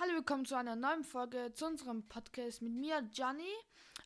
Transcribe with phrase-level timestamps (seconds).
[0.00, 3.52] Hallo, willkommen zu einer neuen Folge zu unserem Podcast mit mir, Gianni.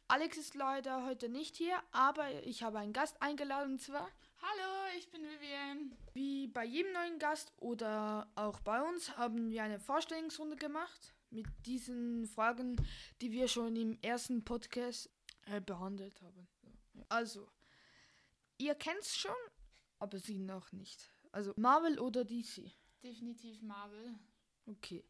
[0.08, 4.06] Alex ist leider heute nicht hier, aber ich habe einen Gast eingeladen und zwar.
[4.42, 5.96] Hallo, ich bin Vivian.
[6.12, 11.46] Wie bei jedem neuen Gast oder auch bei uns haben wir eine Vorstellungsrunde gemacht mit
[11.64, 12.76] diesen Fragen,
[13.22, 15.08] die wir schon im ersten Podcast
[15.46, 16.46] äh, behandelt haben.
[17.08, 17.48] Also,
[18.58, 19.34] ihr kennt es schon,
[19.98, 21.10] aber sie noch nicht.
[21.32, 22.70] Also Marvel oder DC?
[23.02, 24.18] Definitiv Marvel.
[24.66, 25.04] Okay.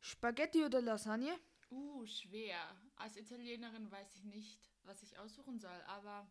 [0.00, 1.36] Spaghetti oder Lasagne?
[1.70, 2.58] Uh, schwer.
[2.96, 6.26] Als Italienerin weiß ich nicht, was ich aussuchen soll, aber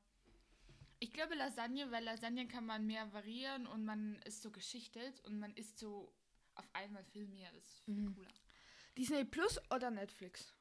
[0.99, 5.37] ich glaube Lasagne, weil Lasagne kann man mehr variieren und man ist so geschichtet und
[5.39, 6.13] man isst so
[6.55, 7.51] auf einmal viel mehr.
[7.51, 8.15] Das ist viel Mhm.
[8.15, 8.29] cooler.
[8.97, 10.53] Disney Plus oder Netflix?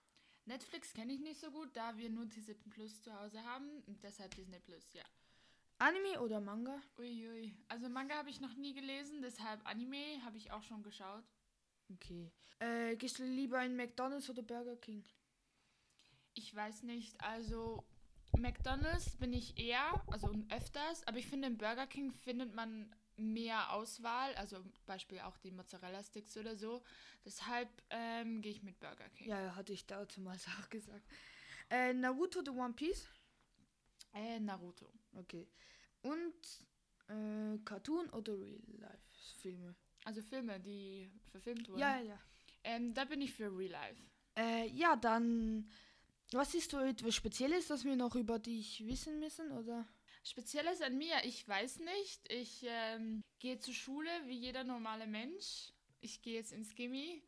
[0.47, 4.03] Netflix kenne ich nicht so gut, da wir nur Disney Plus zu Hause haben und
[4.03, 5.05] deshalb Disney Plus, ja.
[5.79, 6.81] Anime oder Manga?
[6.99, 7.57] Uiui.
[7.69, 11.25] Also Manga habe ich noch nie gelesen, deshalb Anime habe ich auch schon geschaut.
[11.93, 12.31] Okay.
[12.61, 15.05] Äh, gehst du lieber in McDonalds oder Burger King?
[16.35, 17.85] Ich weiß nicht, also
[18.37, 23.73] McDonald's bin ich eher, also öfters, aber ich finde im Burger King findet man mehr
[23.73, 26.83] Auswahl, also Beispiel auch die Mozzarella-Sticks oder so.
[27.25, 29.29] Deshalb ähm, gehe ich mit Burger King.
[29.29, 31.07] Ja, hatte ich damals auch gesagt.
[31.71, 33.09] Äh, Naruto oder One Piece?
[34.13, 34.93] Äh, Naruto.
[35.15, 35.49] Okay.
[36.05, 36.35] Und
[37.09, 39.75] äh, Cartoon oder Real-Life-Filme?
[40.05, 41.81] Also Filme, die verfilmt wurden.
[41.81, 42.19] Ja, ja.
[42.63, 44.03] Ähm, da bin ich für Real Life.
[44.37, 45.71] Äh, ja, dann.
[46.33, 49.87] Was ist so etwas Spezielles, das wir noch über dich wissen müssen, oder?
[50.23, 52.33] Spezielles an mir, ich weiß nicht.
[52.33, 55.73] Ich ähm, gehe zur Schule wie jeder normale Mensch.
[56.01, 57.23] Ich gehe jetzt ins Gimmi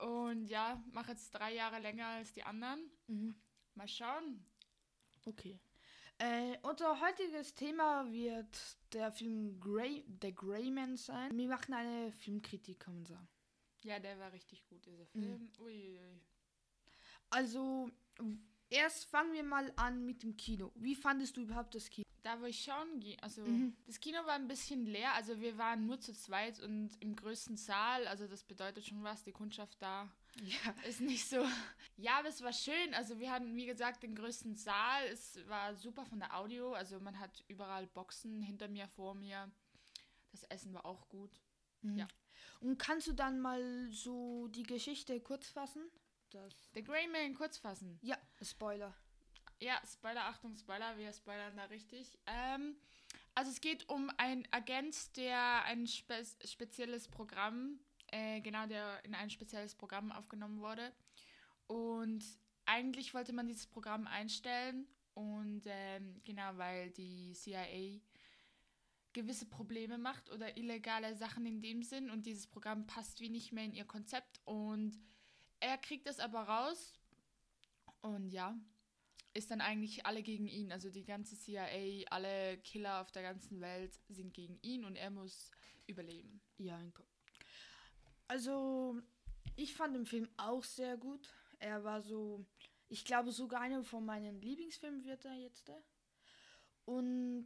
[0.00, 2.90] und ja, mache jetzt drei Jahre länger als die anderen.
[3.06, 3.34] Mhm.
[3.74, 4.44] Mal schauen.
[5.24, 5.58] Okay.
[6.24, 8.56] Äh, unser heutiges thema wird
[8.92, 11.36] der Film Grey, The Grey Man sein.
[11.36, 13.28] Wir machen eine Filmkritik, kann man sagen.
[13.82, 15.50] Ja, der war richtig gut, dieser Film.
[15.58, 15.98] Uiuiui.
[17.30, 17.90] Also,
[18.70, 20.70] erst fangen wir mal an mit dem Kino.
[20.76, 22.06] Wie fandest du überhaupt das Kino?
[22.22, 23.76] Da, wo ich schauen gehe, also Mhm.
[23.86, 25.12] das Kino war ein bisschen leer.
[25.14, 28.06] Also wir waren nur zu zweit und im größten Saal.
[28.06, 30.08] Also das bedeutet schon was, die Kundschaft da
[30.40, 30.72] Ja.
[30.88, 31.44] ist nicht so.
[31.96, 32.94] Ja, aber es war schön.
[32.94, 35.04] Also wir hatten, wie gesagt, den größten Saal.
[35.06, 36.72] Es war super von der Audio.
[36.72, 39.50] Also man hat überall Boxen hinter mir, vor mir.
[40.30, 41.40] Das Essen war auch gut.
[41.82, 42.08] Ja.
[42.60, 45.82] Und kannst du dann mal so die Geschichte kurz fassen?
[46.30, 47.98] Das The Grey Man kurz fassen.
[48.02, 48.94] ja, Spoiler.
[49.60, 52.18] Ja, Spoiler, Achtung, Spoiler, wir spoilern da richtig.
[52.26, 52.76] Ähm,
[53.34, 57.78] also es geht um einen Agent, der ein spe spezielles Programm,
[58.08, 60.92] äh, genau, der in ein spezielles Programm aufgenommen wurde.
[61.66, 62.24] Und
[62.64, 68.00] eigentlich wollte man dieses Programm einstellen und ähm, genau, weil die CIA
[69.12, 73.52] gewisse Probleme macht oder illegale Sachen in dem Sinn und dieses Programm passt wie nicht
[73.52, 74.98] mehr in ihr Konzept und
[75.60, 76.94] er kriegt das aber raus
[78.00, 78.58] und ja,
[79.34, 80.72] ist dann eigentlich alle gegen ihn.
[80.72, 85.10] Also die ganze CIA, alle Killer auf der ganzen Welt sind gegen ihn und er
[85.10, 85.50] muss
[85.86, 86.40] überleben.
[86.58, 86.80] Ja,
[88.28, 88.98] also
[89.56, 91.28] ich fand den Film auch sehr gut.
[91.62, 92.44] Er war so,
[92.88, 95.70] ich glaube sogar einer von meinen Lieblingsfilmen wird er jetzt.
[96.84, 97.44] Und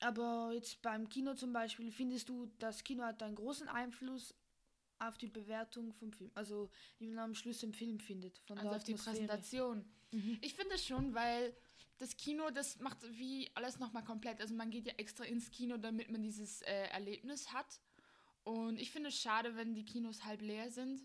[0.00, 4.34] aber jetzt beim Kino zum Beispiel, findest du, das Kino hat einen großen Einfluss
[4.98, 6.30] auf die Bewertung vom Film?
[6.34, 8.38] Also wie man am Schluss den Film findet.
[8.46, 8.94] Von Also der auf die.
[8.94, 9.84] Präsentation.
[10.12, 10.38] Mhm.
[10.40, 11.54] Ich finde schon, weil
[11.98, 14.40] das Kino, das macht wie alles nochmal komplett.
[14.40, 17.80] Also man geht ja extra ins Kino, damit man dieses äh, Erlebnis hat.
[18.42, 21.02] Und ich finde es schade, wenn die Kinos halb leer sind,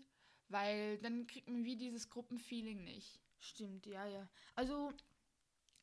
[0.48, 3.20] weil dann kriegt man wie dieses Gruppenfeeling nicht.
[3.38, 4.28] Stimmt, ja, ja.
[4.54, 4.92] Also,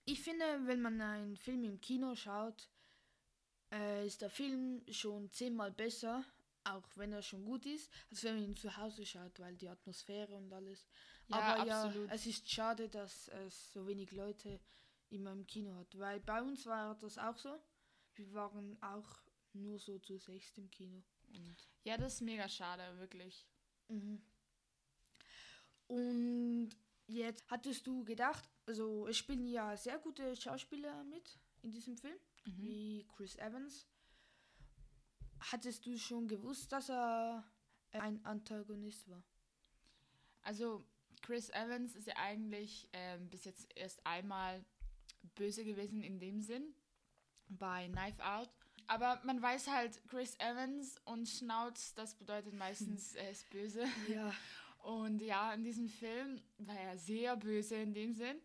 [0.05, 2.69] ich finde, wenn man einen Film im Kino schaut,
[3.71, 6.23] äh, ist der Film schon zehnmal besser,
[6.63, 9.69] auch wenn er schon gut ist, als wenn man ihn zu Hause schaut, weil die
[9.69, 10.87] Atmosphäre und alles.
[11.27, 12.09] Ja, Aber absolut.
[12.09, 14.59] ja, es ist schade, dass es so wenig Leute
[15.09, 17.59] immer im Kino hat, weil bei uns war das auch so.
[18.15, 19.21] Wir waren auch
[19.53, 21.03] nur so zu sechst im Kino.
[21.33, 23.47] Und Ja, das ist mega schade, wirklich.
[23.87, 24.21] Mhm.
[25.87, 26.69] Und
[27.07, 32.17] jetzt hattest du gedacht, also es spielen ja sehr gute Schauspieler mit in diesem Film,
[32.45, 32.61] Mhm.
[32.61, 33.87] wie Chris Evans.
[35.39, 37.43] Hattest du schon gewusst, dass er
[37.91, 39.23] ein Antagonist war?
[40.41, 40.83] Also
[41.21, 44.63] Chris Evans ist ja eigentlich ähm, bis jetzt erst einmal
[45.35, 46.73] böse gewesen in dem Sinn
[47.47, 48.49] bei Knife Out.
[48.87, 53.85] Aber man weiß halt, Chris Evans und Schnauz, das bedeutet meistens, er ist böse.
[54.09, 54.33] Ja.
[54.83, 58.41] Und ja, in diesem Film war er sehr böse in dem Sinn.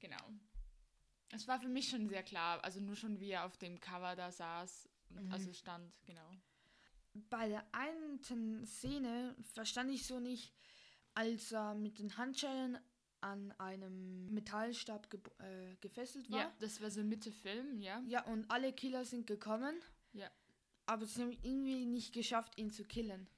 [0.00, 0.30] Genau.
[1.30, 4.14] Es war für mich schon sehr klar, also nur schon wie er auf dem Cover
[4.14, 5.32] da saß mhm.
[5.32, 6.30] also stand, genau.
[7.30, 8.20] Bei der einen
[8.66, 10.52] Szene verstand ich so nicht,
[11.14, 12.78] als er mit den Handschellen
[13.20, 16.40] an einem Metallstab ge äh, gefesselt war.
[16.40, 18.02] Ja, das war so Mitte Film, ja.
[18.06, 19.80] Ja, und alle Killer sind gekommen.
[20.12, 20.30] Ja.
[20.86, 23.28] Aber sie haben irgendwie nicht geschafft, ihn zu killen.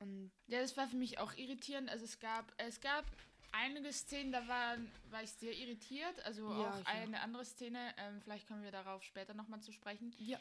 [0.00, 1.88] Und ja, das war für mich auch irritierend.
[1.88, 3.04] Also es gab, es gab
[3.52, 4.76] einige Szenen, da war,
[5.10, 6.24] war ich sehr irritiert.
[6.24, 7.22] Also ja, auch eine ja.
[7.22, 10.14] andere Szene, ähm, vielleicht kommen wir darauf später nochmal zu sprechen.
[10.18, 10.38] Ja.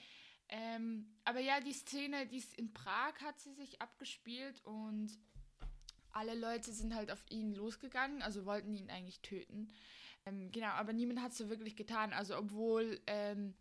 [0.49, 5.11] Ähm, aber ja, die Szene, die ist in Prag hat sie sich abgespielt und
[6.11, 9.67] alle Leute sind halt auf ihn losgegangen, also wollten ihn eigentlich töten.
[10.25, 12.13] Ähm, genau, aber niemand hat es so wirklich getan.
[12.13, 13.53] Also obwohl ähm,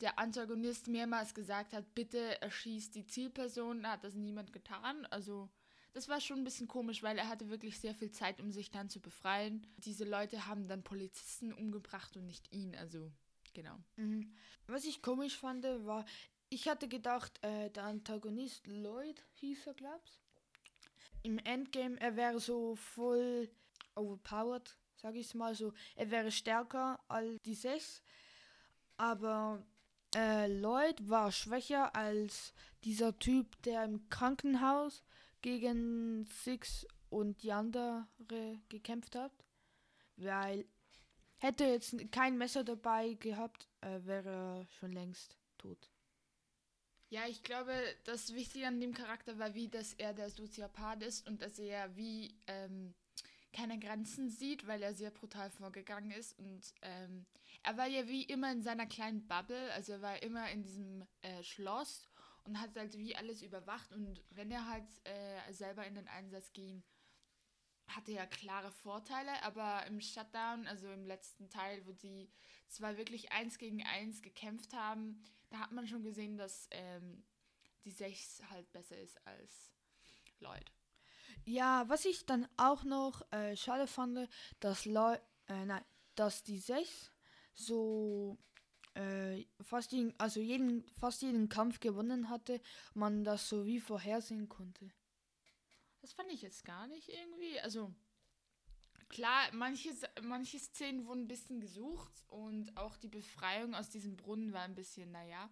[0.00, 5.06] der Antagonist mehrmals gesagt hat, bitte erschießt die Zielperson, hat das niemand getan.
[5.06, 5.48] Also
[5.92, 8.70] das war schon ein bisschen komisch, weil er hatte wirklich sehr viel Zeit, um sich
[8.70, 9.66] dann zu befreien.
[9.78, 13.10] Diese Leute haben dann Polizisten umgebracht und nicht ihn, also
[13.54, 13.76] genau.
[13.96, 14.32] Mhm.
[14.66, 16.04] Was ich komisch fand, war,
[16.50, 20.20] ich hatte gedacht, äh, der Antagonist Lloyd hieß er, glaub's.
[21.22, 23.50] Im Endgame, er wäre so voll
[23.96, 25.72] overpowered, sag ich mal so.
[25.96, 28.02] Er wäre stärker als die sechs.
[28.96, 29.62] Aber
[30.14, 32.52] äh, Lloyd war schwächer als
[32.84, 35.04] dieser Typ, der im Krankenhaus
[35.42, 38.06] gegen Six und die andere
[38.68, 39.32] gekämpft hat.
[40.16, 40.64] Weil
[41.38, 45.90] hätte jetzt kein Messer dabei gehabt, äh, wäre er schon längst tot.
[47.10, 47.72] Ja, ich glaube,
[48.04, 51.96] das Wichtige an dem Charakter war, wie, dass er der Soziopath ist und dass er
[51.96, 52.94] wie ähm,
[53.52, 56.38] keine Grenzen sieht, weil er sehr brutal vorgegangen ist.
[56.38, 57.24] Und ähm,
[57.68, 61.06] er war ja wie immer in seiner kleinen Bubble, also er war immer in diesem
[61.20, 62.08] äh, Schloss
[62.44, 63.92] und hat halt wie alles überwacht.
[63.92, 66.82] Und wenn er halt äh, selber in den Einsatz ging,
[67.88, 72.30] hatte er klare Vorteile, aber im Shutdown, also im letzten Teil, wo die
[72.68, 77.22] zwar wirklich eins gegen eins gekämpft haben, da hat man schon gesehen, dass ähm,
[77.84, 79.74] die 6 halt besser ist als
[80.40, 80.72] Lloyd.
[81.44, 84.26] Ja, was ich dann auch noch äh, schade fand,
[84.58, 85.84] dass Lloyd, äh, nein,
[86.14, 87.12] dass die 6
[87.58, 88.38] so
[88.94, 92.60] äh, fast jeden, also jeden, fast jeden Kampf gewonnen hatte,
[92.94, 94.90] man das so wie vorhersehen konnte.
[96.00, 97.58] Das fand ich jetzt gar nicht irgendwie.
[97.60, 97.92] Also
[99.08, 99.90] klar, manche,
[100.22, 104.74] manche Szenen wurden ein bisschen gesucht und auch die Befreiung aus diesem Brunnen war ein
[104.74, 105.50] bisschen, naja.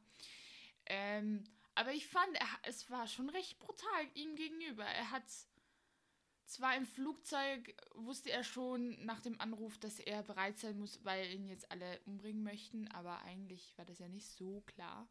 [0.86, 1.42] Ähm,
[1.74, 4.84] aber ich fand, er, es war schon recht brutal ihm gegenüber.
[4.84, 5.24] Er hat
[6.46, 11.32] zwar im Flugzeug wusste er schon nach dem Anruf, dass er bereit sein muss, weil
[11.32, 15.08] ihn jetzt alle umbringen möchten, aber eigentlich war das ja nicht so klar.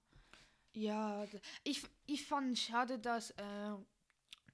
[0.73, 1.25] Ja,
[1.63, 3.75] ich, ich fand schade, dass äh,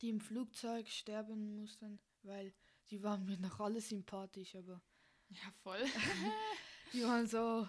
[0.01, 2.53] die im Flugzeug sterben mussten, weil
[2.89, 4.81] die waren mir noch alle sympathisch, aber.
[5.29, 5.83] Ja, voll.
[6.93, 7.67] die waren so.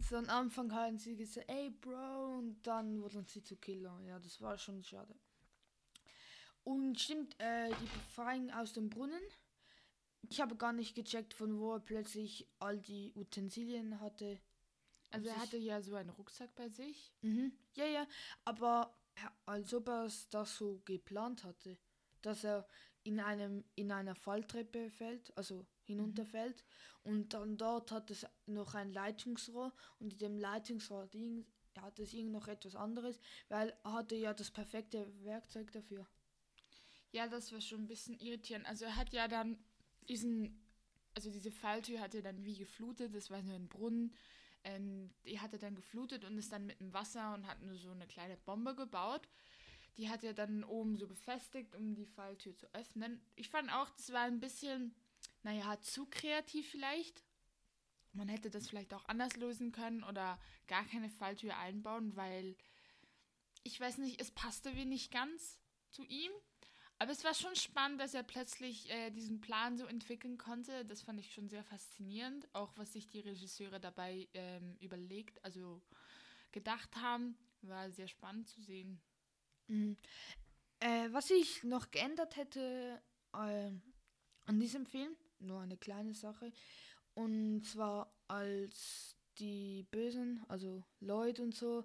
[0.00, 4.00] So am Anfang haben sie gesagt, ey Bro, und dann wurden sie zu Killer.
[4.00, 5.14] Ja, das war schon schade.
[6.64, 9.22] Und stimmt, äh, die Befreiung aus dem Brunnen.
[10.28, 14.40] Ich habe gar nicht gecheckt, von wo er plötzlich all die Utensilien hatte.
[15.10, 17.12] Also er hatte ja so einen Rucksack bei sich.
[17.22, 17.52] Mhm.
[17.74, 18.06] Ja, ja,
[18.44, 18.96] aber
[19.44, 21.76] als ob er das so geplant hatte,
[22.22, 22.66] dass er
[23.04, 26.64] in einem in einer Falltreppe fällt, also hinunterfällt
[27.04, 27.12] mhm.
[27.12, 31.08] und dann dort hat es noch ein Leitungsrohr und in dem Leitungsrohr
[31.80, 33.18] hat es irgend noch etwas anderes,
[33.48, 36.06] weil er hatte ja das perfekte Werkzeug dafür.
[37.12, 38.66] Ja, das war schon ein bisschen irritierend.
[38.66, 39.58] Also er hat ja dann
[40.08, 40.58] diesen,
[41.14, 44.14] also diese Falltür hat er dann wie geflutet, das war so ein Brunnen.
[44.64, 47.76] Ähm, die hat er dann geflutet und ist dann mit dem Wasser und hat nur
[47.76, 49.28] so eine kleine Bombe gebaut.
[49.98, 53.20] Die hat er dann oben so befestigt, um die Falltür zu öffnen.
[53.34, 54.94] Ich fand auch, das war ein bisschen,
[55.42, 57.22] naja, zu kreativ vielleicht.
[58.14, 62.56] Man hätte das vielleicht auch anders lösen können oder gar keine Falltür einbauen, weil
[63.64, 65.58] ich weiß nicht, es passte wie nicht ganz
[65.90, 66.32] zu ihm.
[67.02, 70.84] Aber es war schon spannend, dass er plötzlich äh, diesen Plan so entwickeln konnte.
[70.84, 72.48] Das fand ich schon sehr faszinierend.
[72.52, 75.82] Auch was sich die Regisseure dabei ähm, überlegt, also
[76.52, 79.00] gedacht haben, war sehr spannend zu sehen.
[79.66, 79.96] Mhm.
[80.78, 83.72] Äh, was ich noch geändert hätte äh,
[84.46, 86.52] an diesem Film, nur eine kleine Sache,
[87.14, 91.84] und zwar als die Bösen, also Lloyd und so,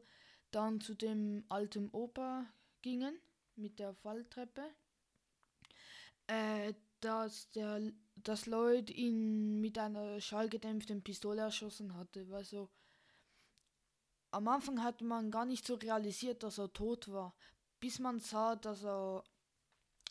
[0.52, 2.46] dann zu dem alten Opa
[2.84, 3.18] gingen
[3.56, 4.70] mit der Falltreppe
[6.28, 7.82] äh, dass der
[8.24, 12.30] dass Lloyd ihn mit einer schallgedämpften Pistole erschossen hatte.
[12.30, 12.70] Weil so
[14.32, 17.36] am Anfang hat man gar nicht so realisiert, dass er tot war,
[17.80, 19.24] bis man sah, dass er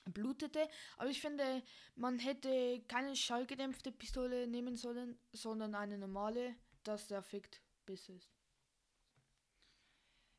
[0.07, 0.69] blutete.
[0.97, 1.63] Aber ich finde,
[1.95, 8.31] man hätte keine schallgedämpfte Pistole nehmen sollen, sondern eine normale, dass der Effekt besser ist.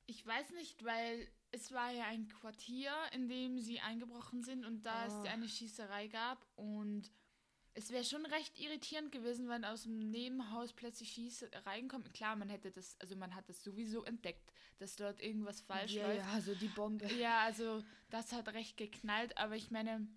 [0.05, 4.83] Ich weiß nicht, weil es war ja ein Quartier, in dem sie eingebrochen sind und
[4.83, 5.23] da es Ah.
[5.23, 7.11] eine Schießerei gab und
[7.73, 12.11] es wäre schon recht irritierend gewesen, wenn aus dem Nebenhaus plötzlich Schießereien kommen.
[12.11, 16.07] Klar, man hätte das, also man hat das sowieso entdeckt, dass dort irgendwas falsch ja,
[16.07, 16.25] läuft.
[16.25, 17.05] ja, also die Bombe.
[17.13, 20.07] Ja, also das hat recht geknallt, aber ich meine,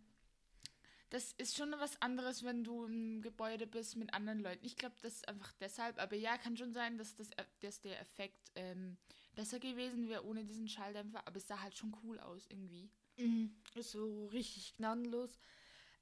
[1.10, 4.64] das ist schon was anderes, wenn du im Gebäude bist mit anderen Leuten.
[4.64, 7.28] Ich glaube, das ist einfach deshalb, aber ja, kann schon sein, dass, das,
[7.60, 8.96] dass der Effekt ähm,
[9.40, 12.90] besser gewesen wäre ohne diesen Schalldämpfer, aber es sah halt schon cool aus irgendwie.
[13.16, 13.54] Mhm.
[13.74, 15.40] So richtig gnadenlos.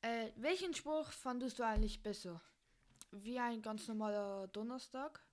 [0.01, 2.43] Äh, welchen Spruch fandest du eigentlich besser?
[3.13, 5.25] Wie ein ganz normaler Donnerstag?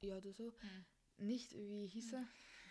[0.00, 0.52] Ja, oder so.
[0.58, 0.84] Hm.
[1.18, 2.26] Nicht, wie hieß er?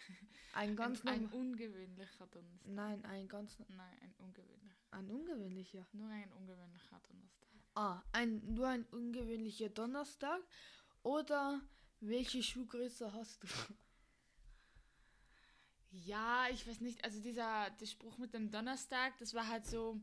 [0.54, 2.72] Ein ganz ein, ein ungewöhnlicher Donnerstag.
[2.74, 4.76] Nein, ein ganz Nein, ein ungewöhnlicher.
[4.92, 5.88] ein ungewöhnlicher.
[5.94, 7.50] Nur ein ungewöhnlicher Donnerstag.
[7.76, 10.42] Ah, ein nur ein ungewöhnlicher Donnerstag
[11.02, 11.62] oder
[12.02, 13.48] welche Schuhgröße hast du?
[15.96, 20.02] Ja, ich weiß nicht, also dieser der Spruch mit dem Donnerstag, das war halt so,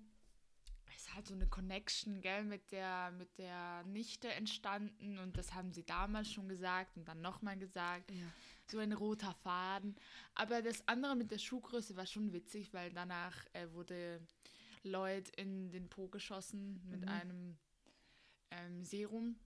[0.95, 5.53] es ist halt so eine Connection, gell, mit der, mit der Nichte entstanden und das
[5.53, 8.27] haben sie damals schon gesagt und dann nochmal gesagt, Ja.
[8.71, 9.97] so ein roter Faden.
[10.37, 14.21] Aber das andere mit der Schuhgröße war schon witzig, weil danach äh, wurde
[14.85, 17.09] Lloyd in den Po geschossen mit Mhm.
[17.09, 17.59] einem
[18.53, 19.37] ähm, Serum.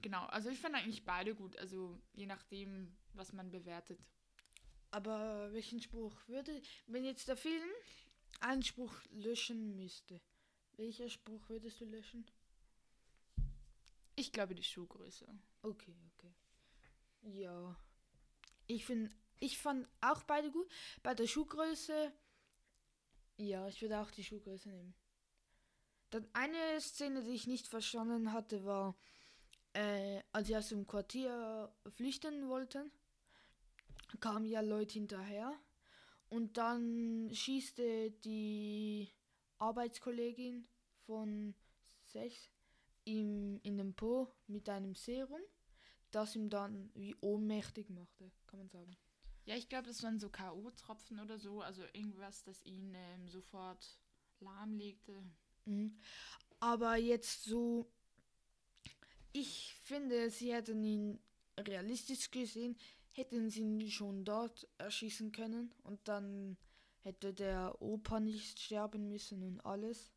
[0.00, 4.00] Genau, also ich fand eigentlich beide gut, also je nachdem, was man bewertet.
[4.90, 7.70] Aber welchen Spruch würde, wenn jetzt der Film
[8.40, 10.20] einen Spruch löschen müsste,
[10.76, 12.26] welcher Spruch würdest du löschen?
[14.16, 15.26] Ich glaube die Schuhgröße.
[15.62, 16.34] Okay, okay.
[17.22, 17.76] Ja.
[18.66, 20.70] Ich finde, ich fand auch beide gut.
[21.02, 22.12] Bei der Schuhgröße,
[23.36, 24.94] ja, ich würde auch die Schuhgröße nehmen.
[26.10, 28.96] Dann eine Szene, die ich nicht verstanden hatte, war,
[29.72, 32.90] äh, als sie aus dem Quartier flüchten wollten,
[34.18, 35.58] kamen ja Leute hinterher
[36.28, 39.08] und dann schießte die
[39.58, 40.66] Arbeitskollegin
[41.06, 41.54] von
[42.04, 42.50] Sech
[43.04, 45.40] ihm in den Po mit einem Serum,
[46.10, 48.96] das ihm dann wie ohnmächtig machte, kann man sagen.
[49.44, 53.98] Ja, ich glaube, das waren so K.O.-Tropfen oder so, also irgendwas, das ihn ähm, sofort
[54.40, 55.24] lahmlegte.
[55.64, 55.98] Mhm.
[56.60, 57.90] Aber jetzt so,
[59.32, 61.18] ich finde, sie hätten ihn
[61.58, 62.76] realistisch gesehen,
[63.12, 66.56] hätten sie ihn schon dort erschießen können und dann
[67.00, 70.12] hätte der Opa nicht sterben müssen und alles.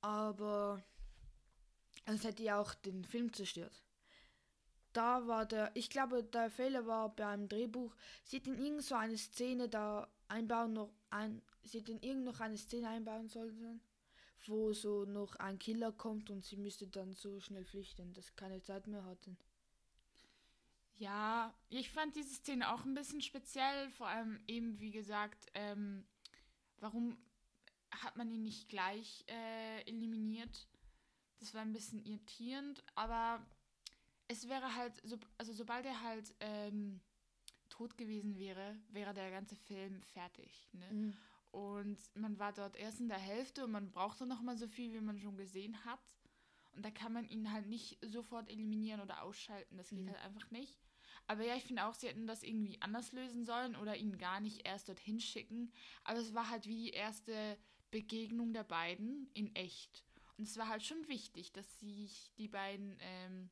[0.00, 0.84] Aber
[2.06, 3.82] es hätte ja auch den Film zerstört.
[4.92, 7.94] Da war der, ich glaube, der Fehler war beim Drehbuch.
[8.22, 12.56] Sie hätten irgend so eine Szene da einbauen noch ein, sie hätten irgend noch eine
[12.56, 13.80] Szene einbauen sollen,
[14.46, 18.34] wo so noch ein Killer kommt und sie müsste dann so schnell flüchten, dass sie
[18.36, 19.36] keine Zeit mehr hatten.
[20.96, 26.06] Ja, ich fand diese Szene auch ein bisschen speziell, vor allem eben, wie gesagt, ähm,
[26.78, 27.16] warum
[27.90, 30.68] hat man ihn nicht gleich äh, eliminiert?
[31.40, 33.44] Das war ein bisschen irritierend, aber
[34.28, 37.00] es wäre halt, so, also sobald er halt ähm,
[37.68, 40.68] tot gewesen wäre, wäre der ganze Film fertig.
[40.72, 40.88] Ne?
[40.92, 41.16] Mhm.
[41.50, 44.92] Und man war dort erst in der Hälfte und man brauchte noch mal so viel,
[44.92, 46.00] wie man schon gesehen hat.
[46.74, 49.76] Und da kann man ihn halt nicht sofort eliminieren oder ausschalten.
[49.76, 50.08] Das geht Mhm.
[50.10, 50.78] halt einfach nicht.
[51.26, 54.40] Aber ja, ich finde auch, sie hätten das irgendwie anders lösen sollen oder ihn gar
[54.40, 55.72] nicht erst dorthin schicken.
[56.02, 57.56] Aber es war halt wie die erste
[57.90, 60.04] Begegnung der beiden in echt.
[60.36, 63.50] Und es war halt schon wichtig, dass sich die beiden ähm,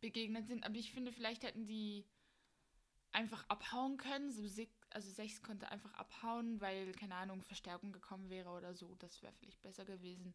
[0.00, 0.64] begegnet sind.
[0.64, 2.06] Aber ich finde, vielleicht hätten die
[3.12, 4.30] einfach abhauen können.
[4.30, 8.94] So Sig also Sechs konnte einfach abhauen, weil, keine Ahnung, Verstärkung gekommen wäre oder so.
[8.94, 10.34] Das wäre vielleicht besser gewesen.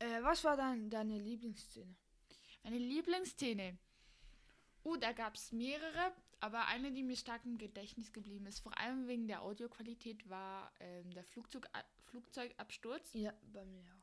[0.00, 1.94] Äh, was war dann deine Lieblingsszene?
[2.62, 3.78] Meine Lieblingsszene.
[4.82, 8.76] Uh, da gab es mehrere, aber eine, die mir stark im Gedächtnis geblieben ist, vor
[8.78, 11.68] allem wegen der Audioqualität, war ähm, der Flugzeug
[12.04, 13.12] Flugzeugabsturz.
[13.12, 14.00] Ja, bei mir auch.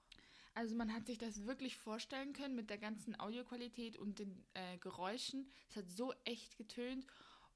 [0.54, 4.77] Also man hat sich das wirklich vorstellen können mit der ganzen Audioqualität und den äh,
[4.77, 5.51] Geräuschen.
[5.70, 7.06] Es hat so echt getönt.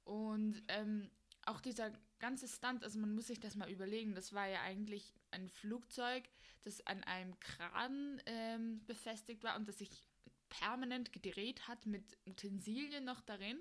[0.03, 1.09] Und ähm,
[1.51, 5.13] auch dieser ganze Stunt, also man muss sich das mal überlegen, das war ja eigentlich
[5.31, 6.23] ein Flugzeug,
[6.63, 10.07] das an einem Kran ähm, befestigt war und das sich
[10.49, 13.59] permanent gedreht hat mit Utensilien noch darin.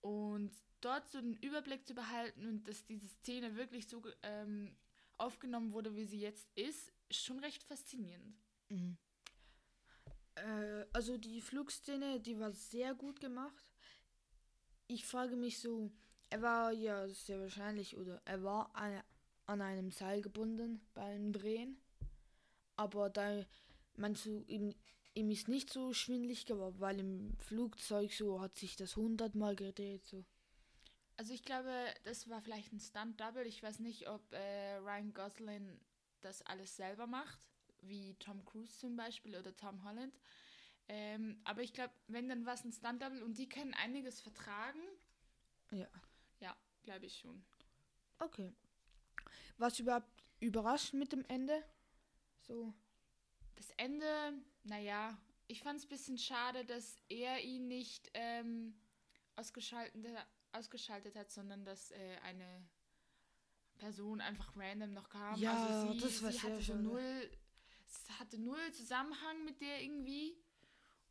[0.00, 4.76] Und dort so den Überblick zu behalten und dass diese Szene wirklich so ähm,
[5.16, 8.36] aufgenommen wurde, wie sie jetzt ist, ist schon recht faszinierend.
[8.68, 8.96] Mhm.
[10.36, 13.64] Äh, also die Flugszene, die war sehr gut gemacht.
[14.86, 15.92] Ich frage mich so,
[16.30, 19.02] er war ja sehr wahrscheinlich oder er war an,
[19.46, 21.80] an einem Seil gebunden beim Drehen.
[22.76, 23.44] Aber da
[23.96, 24.74] meinst du, ihm,
[25.14, 30.06] ihm ist nicht so schwindlig geworden, weil im Flugzeug so hat sich das hundertmal gedreht.
[30.06, 30.24] So.
[31.16, 31.72] Also ich glaube,
[32.04, 33.46] das war vielleicht ein Stunt-Double.
[33.46, 35.80] Ich weiß nicht, ob äh, Ryan Gosling
[36.20, 37.40] das alles selber macht,
[37.80, 40.14] wie Tom Cruise zum Beispiel oder Tom Holland.
[40.88, 44.80] Ähm, aber ich glaube, wenn dann war es ein Stunt-Double und die können einiges vertragen.
[45.70, 45.88] Ja.
[46.88, 47.44] Glaube ich schon.
[48.18, 48.50] Okay.
[49.58, 51.62] Was überhaupt überrascht mit dem Ende?
[52.40, 52.72] So.
[53.56, 54.06] Das Ende,
[54.64, 58.74] naja, ich fand es ein bisschen schade, dass er ihn nicht ähm,
[59.36, 60.02] ausgeschaltet,
[60.52, 62.66] ausgeschaltet hat, sondern dass äh, eine
[63.76, 65.38] Person einfach random noch kam.
[65.38, 66.82] Ja, also sie, das war sie hatte schade.
[66.82, 67.30] null,
[67.86, 70.42] es hatte null Zusammenhang mit der irgendwie.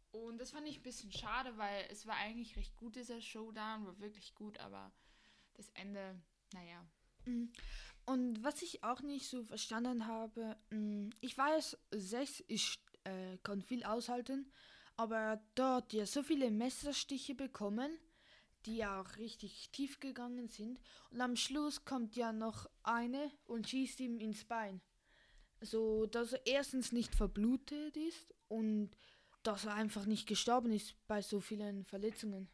[0.10, 3.86] Und das fand ich ein bisschen schade, weil es war eigentlich recht gut, dieser Showdown,
[3.86, 4.92] war wirklich gut, aber
[5.58, 6.20] das Ende,
[6.54, 6.86] naja.
[7.26, 7.52] Mhm.
[8.06, 13.62] Und was ich auch nicht so verstanden habe, mh, ich weiß, sechs ist, äh, kann
[13.62, 14.50] viel aushalten,
[14.96, 17.92] aber dort ja so viele Messerstiche bekommen,
[18.66, 20.80] die ja auch richtig tief gegangen sind.
[21.12, 24.82] Und am Schluss kommt ja noch eine und schießt ihm ins Bein.
[25.62, 28.92] So, dass er erstens nicht verblutet ist und
[29.44, 32.50] dass er einfach nicht gestorben ist bei so vielen Verletzungen.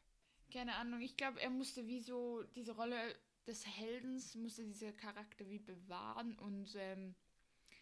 [0.54, 3.16] Keine Ahnung, ich glaube, er musste wie so diese Rolle
[3.48, 7.16] des Heldens, musste dieser Charakter wie bewahren und ähm,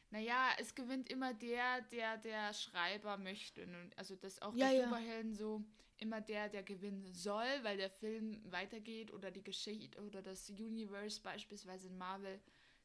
[0.09, 3.67] naja, es gewinnt immer der, der der Schreiber möchte.
[3.97, 4.83] Also das auch Ja, bei ja.
[4.85, 5.63] Superhelden so,
[5.97, 11.21] immer der, der gewinnen soll, weil der Film weitergeht oder die Geschichte oder das Universe
[11.21, 12.39] beispielsweise in Marvel,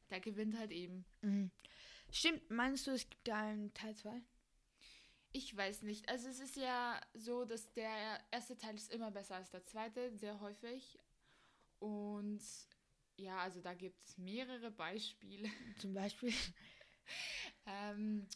[0.09, 1.05] der gewinnt halt eben.
[1.21, 1.51] Mhm.
[2.11, 4.21] Stimmt, meinst du, es gibt da einen Teil 2?
[5.31, 6.07] Ich weiß nicht.
[6.09, 10.15] Also es ist ja so, dass der erste Teil ist immer besser als der zweite,
[10.17, 10.99] sehr häufig.
[11.79, 12.41] Und
[13.17, 15.49] ja, also da gibt es mehrere Beispiele.
[15.79, 16.33] Zum Beispiel?
[17.65, 18.27] ähm,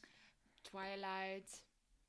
[0.63, 1.47] Twilight.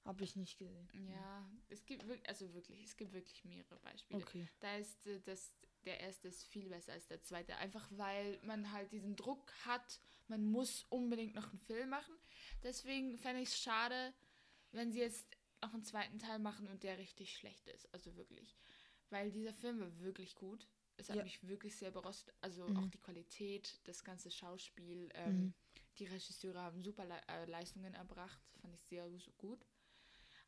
[0.04, 0.88] Habe ich nicht gesehen.
[1.08, 4.20] Ja, es gibt wirklich, also wirklich, es gibt wirklich mehrere Beispiele.
[4.20, 4.48] Okay.
[4.58, 7.56] Da ist äh, das, der erste ist viel besser als der zweite.
[7.58, 12.14] Einfach weil man halt diesen Druck hat, man muss unbedingt noch einen Film machen.
[12.64, 14.12] Deswegen fände ich es schade,
[14.72, 15.26] wenn sie jetzt
[15.62, 17.92] noch einen zweiten Teil machen und der richtig schlecht ist.
[17.94, 18.56] Also wirklich.
[19.10, 20.66] Weil dieser Film war wirklich gut.
[20.96, 21.22] Es hat Ja.
[21.22, 22.34] mich wirklich sehr berostet.
[22.40, 22.76] Also Mhm.
[22.78, 25.08] auch die Qualität, das ganze Schauspiel.
[25.14, 25.54] Ähm, Mhm.
[25.98, 28.40] Die Regisseure haben super Le äh, Leistungen erbracht.
[28.60, 29.08] Fand ich sehr
[29.38, 29.64] gut.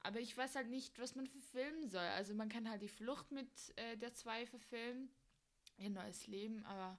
[0.01, 2.01] Aber ich weiß halt nicht, was man verfilmen soll.
[2.01, 5.11] Also man kann halt die Flucht mit äh, der 2 verfilmen.
[5.79, 6.99] Ihr neues Leben, aber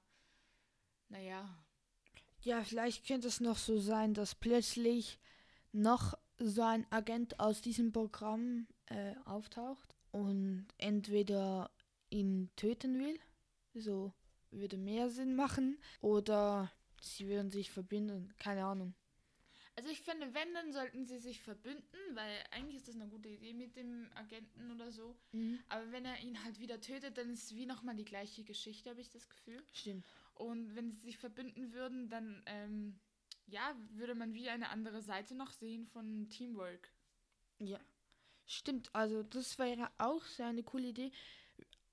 [1.09, 1.57] naja.
[2.41, 5.19] Ja, vielleicht könnte es noch so sein, dass plötzlich
[5.71, 11.71] noch so ein Agent aus diesem Programm äh, auftaucht und entweder
[12.09, 13.19] ihn töten will,
[13.73, 14.13] so
[14.51, 16.71] würde mehr Sinn machen, oder
[17.01, 18.93] sie würden sich verbinden, keine Ahnung.
[19.77, 23.27] Also ich finde, wenn, dann sollten sie sich verbünden, weil eigentlich ist das eine gute
[23.27, 25.17] Idee mit dem Agenten oder so.
[25.67, 28.89] Aber wenn er ihn halt wieder tötet, dann ist es wie nochmal die gleiche Geschichte,
[28.89, 29.61] habe ich das Gefühl.
[29.73, 30.05] Stimmt.
[30.35, 32.99] Und wenn sie sich verbünden würden, dann ähm,
[33.47, 36.91] ja, würde man wie eine andere Seite noch sehen von Teamwork.
[37.59, 37.79] Ja.
[38.45, 41.11] Stimmt, also das wäre auch so eine coole Idee.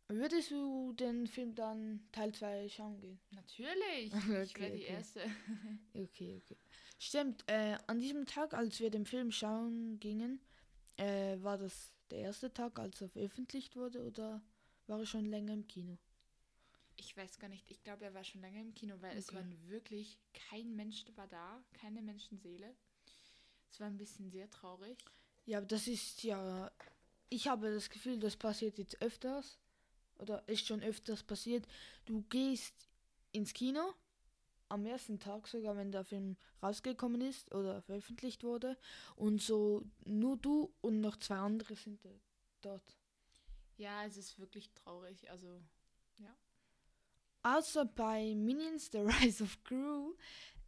[0.09, 3.21] Würdest du den Film dann Teil 2 schauen gehen?
[3.31, 4.13] Natürlich.
[4.45, 4.93] ich Okay, wäre die okay.
[4.93, 5.21] Erste.
[5.95, 6.59] Okay, okay.
[6.99, 10.41] Stimmt, äh, an diesem Tag, als wir den Film schauen gingen,
[10.97, 14.43] äh, war das der erste Tag, als er veröffentlicht wurde oder
[14.87, 15.99] war er schon länger im Kino?
[17.05, 17.69] Ich weiß gar nicht.
[17.69, 19.35] Ich glaube, er war schon lange im Kino, weil es Okay.
[19.35, 22.77] war wirklich kein Mensch war da, keine Menschenseele.
[23.71, 24.99] Es war ein bisschen sehr traurig.
[25.45, 26.71] Ja, aber das ist ja,
[27.29, 29.59] ich habe das Gefühl, das passiert jetzt öfters
[30.19, 31.67] oder ist schon öfters passiert.
[32.05, 32.89] Du gehst
[33.33, 33.95] ins Kino
[34.69, 38.79] am ersten Tag sogar, wenn der Film rausgekommen ist oder veröffentlicht wurde
[39.17, 42.01] und so nur du und noch zwei andere sind
[42.63, 42.97] dort.
[43.77, 45.31] Ja, es ist wirklich traurig.
[45.31, 45.61] Also,
[47.43, 50.15] Außer bei Minions The Rise of Gru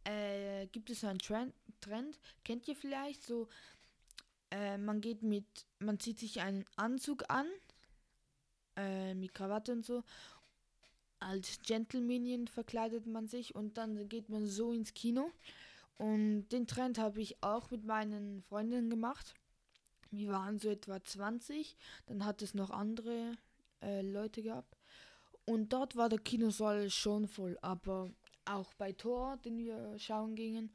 [0.03, 3.47] äh, gibt es einen Trend, Trend, kennt ihr vielleicht so,
[4.51, 5.45] äh, man geht mit,
[5.79, 7.47] man zieht sich einen Anzug an,
[8.75, 10.03] äh, mit Krawatte und so,
[11.19, 15.31] als Gentle Minion verkleidet man sich und dann geht man so ins Kino
[15.97, 19.33] und den Trend habe ich auch mit meinen Freundinnen gemacht.
[20.11, 23.37] Wir waren so etwa 20, dann hat es noch andere
[23.81, 24.77] äh, Leute gehabt.
[25.45, 28.11] Und dort war der Kinosaal schon voll, aber
[28.45, 30.71] auch bei Tor, den wir schauen gingen,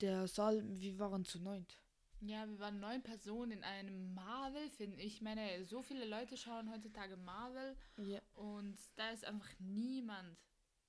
[0.00, 1.78] der Saal, wir waren zu neunt.
[2.20, 4.98] ja, wir waren neun Personen in einem Marvel-Film.
[4.98, 8.20] Ich meine, so viele Leute schauen heutzutage Marvel Ja.
[8.34, 10.38] und da ist einfach niemand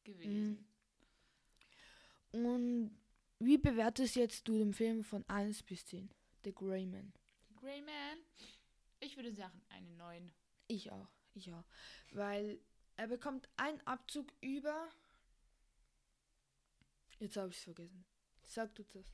[0.05, 0.65] gewesen.
[2.31, 2.97] Und
[3.39, 6.09] wie bewertest jetzt du den Film von 1 bis 10?
[6.43, 7.13] The Grey Man.
[7.55, 8.17] Grey Man,
[8.99, 10.31] ich würde sagen, eine 9.
[10.67, 11.09] Ich auch,
[11.53, 11.65] auch.
[12.11, 12.59] Weil
[12.97, 14.87] Er bekommt einen Abzug über.
[17.19, 18.05] Jetzt habe ich es vergessen.
[18.47, 19.05] Sag du das.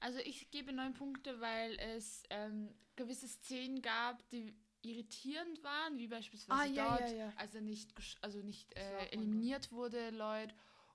[0.00, 6.08] Also ich gebe neun Punkte, weil es ähm, gewisse Szenen gab, die irritierend waren, wie
[6.08, 7.32] beispielsweise Ah, ja, dort, ja, ja.
[7.36, 10.52] als er nicht, also nicht äh, eliminiert wurde, Lloyd,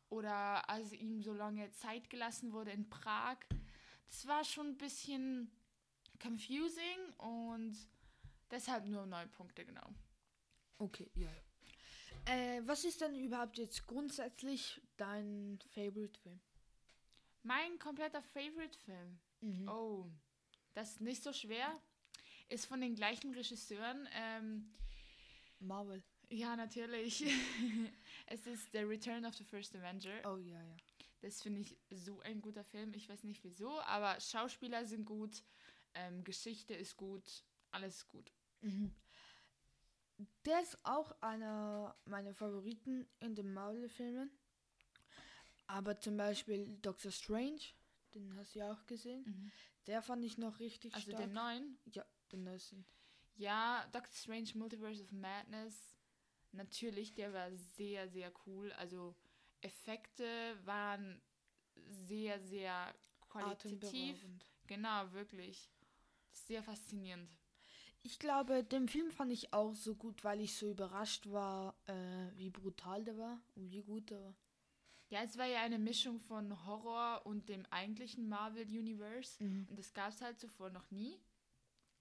[0.09, 3.37] oder als ihm so lange Zeit gelassen wurde in Prag.
[4.09, 5.49] Das war schon ein bisschen
[6.21, 7.77] confusing und
[8.49, 9.93] deshalb nur neun Punkte, genau.
[10.81, 11.29] Okay, ja.
[12.25, 16.39] Äh, was ist denn überhaupt jetzt grundsätzlich dein Favorite-Film?
[17.43, 19.19] Mein kompletter Favorite-Film.
[19.41, 19.67] Mhm.
[19.67, 20.11] Oh,
[20.73, 21.79] das ist nicht so schwer.
[22.49, 24.09] Ist von den gleichen Regisseuren.
[24.13, 24.73] Ähm,
[25.59, 26.03] Marvel.
[26.29, 27.23] ja, natürlich.
[28.25, 30.19] es ist The Return of the First Avenger.
[30.25, 30.77] Oh ja, ja.
[31.21, 32.95] Das finde ich so ein guter Film.
[32.95, 35.43] Ich weiß nicht wieso, aber Schauspieler sind gut,
[35.93, 38.33] ähm, Geschichte ist gut, alles ist gut.
[38.61, 38.95] Mhm.
[40.45, 44.31] Der ist auch einer meiner Favoriten in den Marvel-Filmen.
[45.67, 47.61] Aber zum Beispiel Doctor Strange,
[48.13, 49.51] den hast du ja auch gesehen.
[49.87, 51.23] Der fand ich noch richtig Also stark.
[51.23, 51.77] den neuen.
[51.93, 52.85] ja, den neuesten.
[53.35, 55.95] Ja, Doctor Strange Multiverse of Madness.
[56.51, 58.71] Natürlich, der war sehr, sehr cool.
[58.73, 59.15] Also
[59.61, 61.21] Effekte waren
[61.87, 62.93] sehr, sehr
[63.29, 64.17] qualitativ.
[64.67, 65.69] Genau, wirklich.
[66.33, 67.29] Sehr faszinierend.
[68.03, 72.35] Ich glaube, den Film fand ich auch so gut, weil ich so überrascht war, äh,
[72.35, 74.35] wie brutal der war und wie gut der war.
[75.09, 79.43] Ja, es war ja eine Mischung von Horror und dem eigentlichen Marvel Universe.
[79.43, 79.67] Mhm.
[79.69, 81.19] Und das gab es halt zuvor noch nie.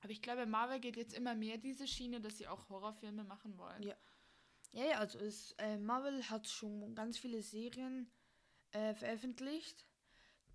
[0.00, 3.58] Aber ich glaube, Marvel geht jetzt immer mehr diese Schiene, dass sie auch Horrorfilme machen
[3.58, 3.82] wollen.
[3.82, 3.96] Ja.
[4.72, 8.08] Ja, ja, also es, äh, Marvel hat schon ganz viele Serien
[8.70, 9.84] äh, veröffentlicht,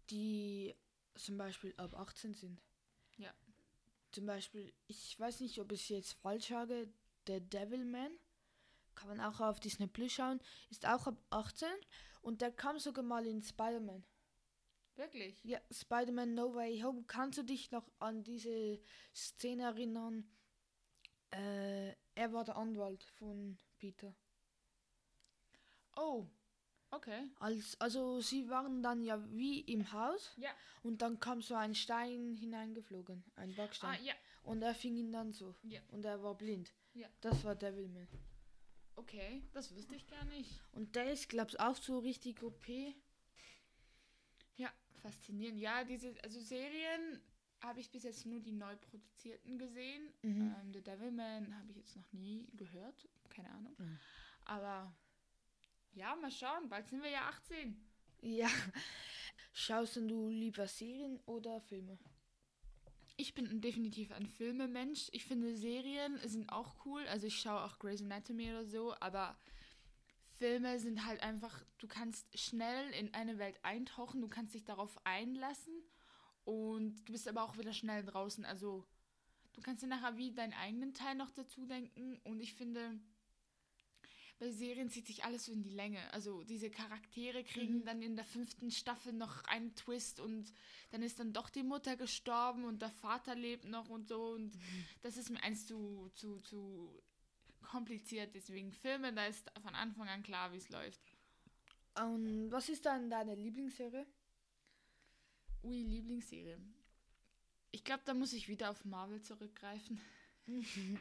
[0.10, 0.73] die
[1.15, 2.62] zum Beispiel ab 18 sind.
[4.15, 6.88] Zum Beispiel, ich weiß nicht, ob ich es jetzt falsch sage,
[7.28, 8.17] der Devilman,
[8.95, 11.67] kann man auch auf Disney Plus schauen, ist auch ab 18
[12.21, 14.06] und der kam sogar mal in Spider-Man.
[14.95, 15.43] Wirklich?
[15.43, 17.04] Ja, Spider-Man No Way Home.
[17.06, 18.80] Kannst du dich noch an diese
[19.13, 20.32] Szene erinnern?
[21.32, 24.15] Äh, er war der Anwalt von Peter.
[25.97, 26.25] Oh,
[26.95, 27.29] okay.
[27.39, 30.49] Als, also sie waren dann ja wie im Haus Ja.
[30.84, 34.03] und dann kam so ein Stein hineingeflogen, ein Ah, Backstein.
[34.03, 34.13] ja.
[34.43, 35.55] Und er fing ihn dann so.
[35.63, 35.81] Ja.
[35.91, 36.71] Und er war blind.
[36.93, 37.08] Ja.
[37.21, 38.08] Das war Devilman.
[38.95, 40.62] Okay, das wusste ich gar nicht.
[40.71, 42.65] Und der ist, glaub's, auch so richtig OP.
[44.55, 45.60] Ja, faszinierend.
[45.60, 47.19] Ja, diese, also Serien
[47.62, 50.13] habe ich bis jetzt nur die neu produzierten gesehen.
[50.21, 50.55] Mhm.
[50.62, 53.08] Ähm, The Devilman habe ich jetzt noch nie gehört.
[53.29, 53.75] Keine Ahnung.
[53.77, 53.99] Mhm.
[54.45, 54.93] Aber
[55.95, 56.69] ja, mal schauen.
[56.69, 57.75] Bald sind wir ja 18.
[58.21, 58.49] Ja.
[59.53, 61.97] Schaust denn du lieber Serien oder Filme?
[63.17, 65.08] Ich bin definitiv ein Filmemensch.
[65.13, 67.08] Ich finde Serien sind auch cool.
[67.08, 69.38] Also ich schaue auch Grey's Anatomy oder so, aber
[70.38, 74.99] Filme sind halt einfach, du kannst schnell in eine Welt eintauchen, du kannst dich darauf
[75.05, 75.73] einlassen
[76.43, 78.43] und du bist aber auch wieder schnell draußen.
[78.43, 78.86] Also
[79.53, 82.99] du kannst dir nachher wie deinen eigenen Teil noch dazu denken und ich finde,
[84.38, 86.00] bei Serien zieht sich alles so in die Länge.
[86.13, 87.86] Also diese Charaktere kriegen Mhm.
[87.86, 90.52] dann in der fünften Staffel noch einen Twist und
[90.91, 94.34] dann ist dann doch die Mutter gestorben und der Vater lebt noch und so.
[94.34, 94.58] Und
[95.02, 97.02] das ist mir eins zu, zu, zu
[97.62, 98.36] kompliziert.
[98.36, 101.02] Deswegen Filme, da ist von Anfang an klar, wie es läuft.
[101.95, 104.06] Und was ist dann deine Lieblingsserie?
[105.63, 106.60] Ui, Lieblingsserie.
[107.71, 110.00] Ich glaube, da muss ich wieder auf Marvel zurückgreifen.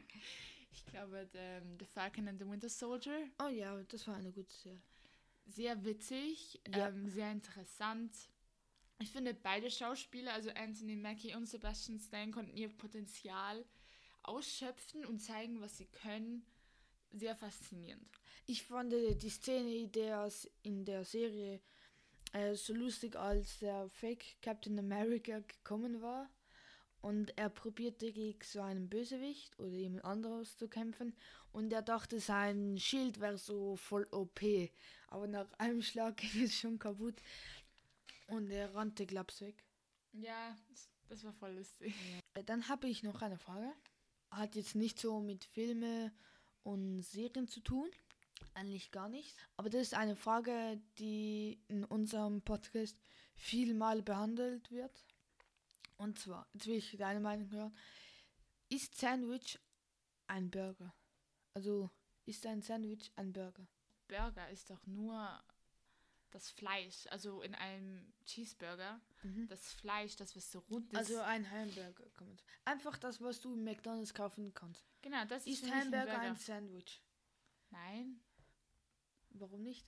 [0.75, 3.29] ich glaube, ähm, The Falcon and the Winter Soldier.
[3.43, 4.81] Oh ja, das war eine gute Serie.
[5.47, 6.89] sehr witzig, Ja.
[6.89, 8.13] ähm, sehr interessant.
[9.01, 13.65] Ich finde, beide Schauspieler, also Anthony Mackie und Sebastian Stan, konnten ihr Potenzial
[14.23, 16.45] ausschöpfen und zeigen, was sie können.
[17.13, 18.11] Sehr faszinierend.
[18.47, 20.31] Ich fand die Szene der,
[20.63, 21.61] in der Serie
[22.33, 26.29] äh, so lustig, als der Fake Captain America gekommen war
[27.05, 31.15] und er probierte gegen so einen Bösewicht oder jemand anderes zu kämpfen
[31.53, 34.41] und er dachte, sein Schild wäre so voll OP,
[35.09, 37.17] aber nach einem Schlag ging es schon kaputt
[38.29, 39.67] und er rannte glaub's weg.
[40.15, 40.57] Ja,
[41.11, 41.95] das, war voll lustig.
[42.47, 43.71] Dann habe ich noch eine Frage.
[44.31, 46.11] Hat jetzt nicht so mit Filme
[46.63, 47.91] und Serien zu tun.
[48.55, 49.37] Eigentlich gar nicht.
[49.59, 52.97] Aber das ist eine Frage, die in unserem Podcast
[53.35, 55.05] vielmal behandelt wird.
[55.97, 57.77] Und zwar, jetzt will ich deine Meinung hören.
[58.69, 59.59] Ist Sandwich
[60.27, 60.95] ein Burger?
[61.55, 61.91] Also,
[62.27, 63.67] ist ein Sandwich ein Burger?
[64.09, 65.43] Burger ist doch nur
[66.31, 69.47] das Fleisch, also in einem Cheeseburger, Mhm.
[69.49, 70.99] das Fleisch, das was so rund ist.
[70.99, 72.11] Also ein Hamburger.
[72.11, 72.37] kann.
[72.65, 74.85] Einfach das, was du im McDonalds kaufen kannst.
[75.01, 76.21] genau, das ist Ist ein Hamburger Burger.
[76.21, 77.01] ein Sandwich?
[77.71, 78.21] Nein,
[79.37, 79.85] Warum nicht?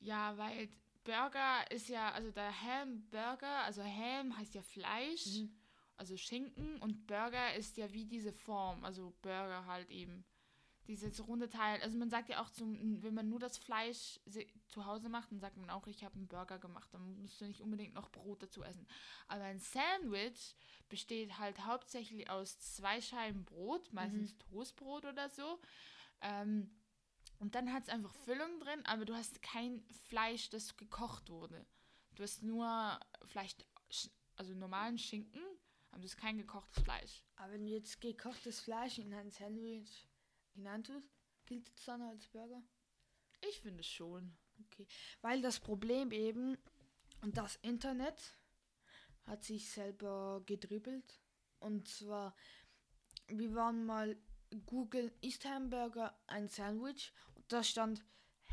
[0.00, 0.68] Ja, weil
[1.04, 5.54] Burger ist ja, also der Hamburger, also Ham heißt ja Fleisch, Mhm.
[5.96, 10.24] also Schinken und Burger ist ja wie diese Form, also Burger halt eben.
[10.86, 14.20] Dieses runde Teil, also man sagt ja auch, zum, wenn man nur das Fleisch
[14.66, 17.46] zu Hause macht, dann sagt man auch, ich habe einen Burger gemacht, dann musst du
[17.46, 18.86] nicht unbedingt noch Brot dazu essen.
[19.26, 20.54] Aber ein Sandwich
[20.90, 25.58] besteht halt hauptsächlich aus zwei Scheiben Brot, meistens Toastbrot oder so.
[26.20, 26.70] Ähm,
[27.44, 31.66] und dann hat es einfach Füllung drin, aber du hast kein Fleisch, das gekocht wurde.
[32.14, 33.66] Du hast nur vielleicht,
[34.36, 35.42] also normalen Schinken,
[35.90, 37.22] aber du hast kein gekochtes Fleisch.
[37.36, 40.08] Aber wenn du jetzt gekochtes Fleisch in ein Sandwich
[40.54, 41.06] hineintust,
[41.44, 42.62] gilt es dann als Burger?
[43.46, 44.34] Ich finde schon.
[44.62, 44.86] Okay.
[45.20, 46.56] Weil das Problem eben,
[47.20, 48.38] und das Internet
[49.26, 51.20] hat sich selber gedribbelt.
[51.58, 52.34] Und zwar,
[53.26, 54.16] wir waren mal
[54.66, 57.12] Google ist Hamburger ein Sandwich
[57.48, 58.02] da stand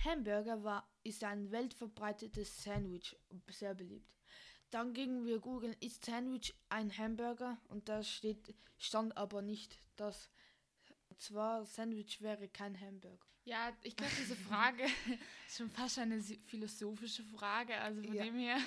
[0.03, 3.15] Hamburger war ist ein weltverbreitetes Sandwich,
[3.49, 4.09] sehr beliebt.
[4.69, 10.29] Dann gingen wir googeln ist Sandwich ein Hamburger und da steht stand aber nicht, dass
[11.17, 13.25] zwar Sandwich wäre kein Hamburger.
[13.43, 14.83] Ja, ich glaube, diese Frage
[15.47, 18.23] ist schon fast eine philosophische Frage, also von Ja.
[18.23, 18.59] dem her.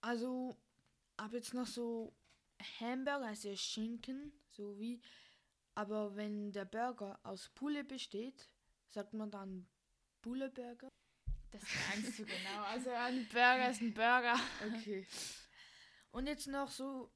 [0.00, 0.56] Also,
[1.16, 2.14] ab jetzt noch so
[2.80, 5.00] Hamburger, also Schinken, so wie.
[5.74, 8.48] Aber wenn der Burger aus Pulle besteht,
[8.90, 9.68] sagt man dann
[10.22, 10.88] Bulleburger.
[11.50, 12.62] Das meinst du genau.
[12.64, 14.38] Also ein Burger ist ein Burger.
[14.66, 15.06] Okay.
[16.10, 17.12] Und jetzt noch so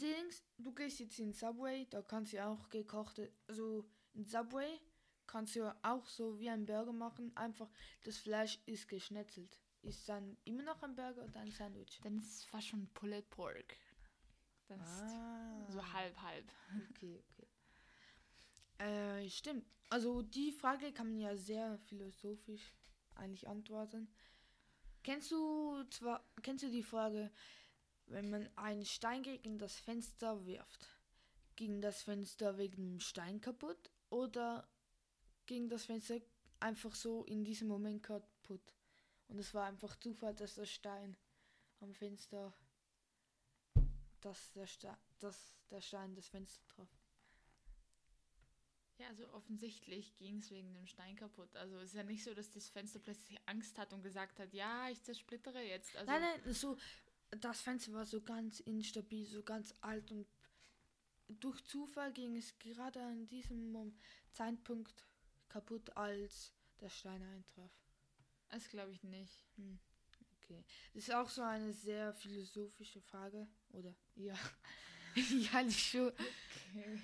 [0.00, 0.42] Dings.
[0.56, 3.84] Du gehst jetzt in Subway, da kannst du auch gekochte, also
[4.14, 4.80] in Subway
[5.26, 7.36] kannst du auch so wie ein Burger machen.
[7.36, 7.68] Einfach
[8.04, 9.60] das Fleisch ist geschnetzelt.
[9.82, 12.00] Ist dann immer noch ein Burger oder ein Sandwich?
[12.02, 13.76] Dann ist es fast schon Pulled Pork.
[14.66, 15.66] Das ist Ah.
[15.68, 16.50] so halb, halb.
[16.90, 17.22] Okay.
[18.84, 19.64] Äh, stimmt.
[19.88, 22.74] Also die Frage kann man ja sehr philosophisch
[23.14, 24.08] eigentlich antworten.
[25.02, 27.30] Kennst du zwar, kennst du die Frage,
[28.06, 30.86] wenn man einen Stein gegen das Fenster wirft,
[31.56, 34.68] ging das Fenster wegen dem Stein kaputt oder
[35.46, 36.20] ging das Fenster
[36.60, 38.74] einfach so in diesem Moment kaputt?
[39.28, 41.16] Und es war einfach Zufall, dass der Stein
[41.80, 42.52] am Fenster,
[44.20, 47.03] dass der, Ste dass der Stein das Fenster traf.
[48.98, 51.54] Ja, also offensichtlich ging es wegen dem Stein kaputt.
[51.56, 54.52] Also es ist ja nicht so, dass das Fenster plötzlich Angst hat und gesagt hat,
[54.54, 55.96] ja, ich zersplittere jetzt.
[55.96, 56.76] Also, nein, nein, so,
[57.40, 60.26] das Fenster war so ganz instabil, so ganz alt und
[61.28, 63.96] durch Zufall ging es gerade an diesem
[64.30, 65.06] Zeitpunkt
[65.48, 67.70] kaputt, als der Stein eintraf.
[68.50, 69.44] Das glaube ich nicht.
[70.42, 70.64] Okay.
[70.92, 73.94] Das ist auch so eine sehr philosophische Frage, oder?
[74.14, 74.34] Ja.
[75.16, 76.12] ja, schon.
[76.74, 77.02] Und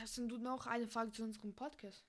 [0.00, 2.04] Hast du noch eine Frage zu unserem Podcast?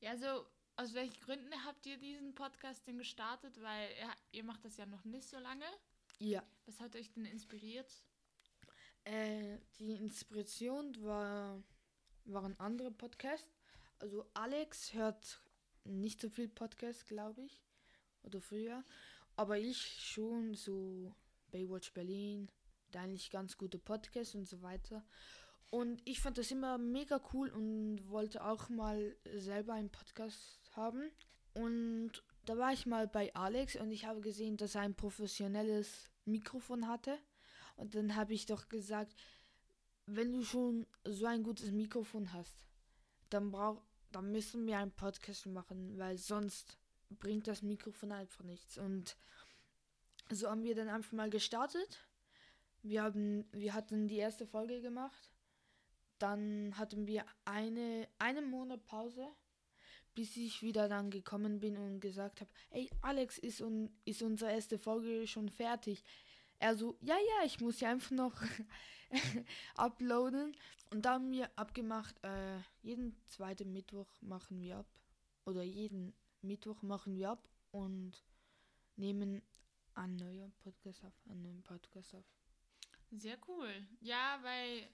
[0.00, 0.46] Ja, also
[0.76, 3.60] aus welchen Gründen habt ihr diesen Podcast denn gestartet?
[3.62, 5.64] Weil ihr, ihr macht das ja noch nicht so lange.
[6.18, 6.42] Ja.
[6.66, 7.90] Was hat euch denn inspiriert?
[9.04, 11.62] Äh, die Inspiration war,
[12.24, 13.48] waren andere Podcasts.
[13.98, 15.42] Also Alex hört
[15.84, 17.62] nicht so viel Podcasts, glaube ich.
[18.22, 18.84] Oder früher.
[19.36, 21.14] Aber ich schon so
[21.50, 22.50] Baywatch Berlin,
[22.92, 25.04] der eigentlich ganz gute Podcasts und so weiter.
[25.70, 31.10] Und ich fand das immer mega cool und wollte auch mal selber einen Podcast haben.
[31.54, 36.10] Und da war ich mal bei Alex und ich habe gesehen, dass er ein professionelles
[36.24, 37.16] Mikrofon hatte.
[37.76, 39.14] Und dann habe ich doch gesagt,
[40.06, 42.64] wenn du schon so ein gutes Mikrofon hast,
[43.30, 43.80] dann brauch,
[44.10, 46.78] dann müssen wir einen Podcast machen, weil sonst
[47.10, 48.76] bringt das Mikrofon einfach nichts.
[48.76, 49.16] Und
[50.30, 52.04] so haben wir dann einfach mal gestartet.
[52.82, 55.29] Wir haben, wir hatten die erste Folge gemacht.
[56.20, 59.26] Dann hatten wir eine, einen Monat Pause,
[60.14, 64.52] bis ich wieder dann gekommen bin und gesagt habe, ey Alex, ist, un, ist unsere
[64.52, 66.04] erste Folge schon fertig?
[66.58, 68.34] Er so, ja, ja, ich muss ja einfach noch
[69.76, 70.54] uploaden.
[70.90, 74.86] Und da haben wir abgemacht, äh, jeden zweiten Mittwoch machen wir ab.
[75.46, 78.12] Oder jeden Mittwoch machen wir ab und
[78.96, 79.40] nehmen
[79.94, 82.26] einen neuen Podcast auf, einen neuen Podcast auf.
[83.10, 83.70] Sehr cool.
[84.00, 84.88] Ja, weil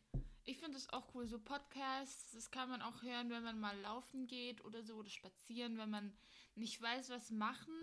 [0.46, 3.78] ich finde es auch cool, so Podcasts, das kann man auch hören, wenn man mal
[3.80, 6.16] laufen geht oder so oder spazieren, wenn man
[6.54, 7.74] nicht weiß, was machen,